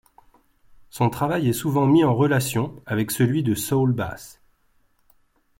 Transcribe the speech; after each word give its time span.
Son 0.89 1.11
travail 1.11 1.47
est 1.47 1.53
souvent 1.53 1.85
mis 1.85 2.03
en 2.03 2.15
relation 2.15 2.75
avec 2.87 3.11
celui 3.11 3.43
de 3.43 3.53
Saul 3.53 3.93
Bass. 3.93 4.41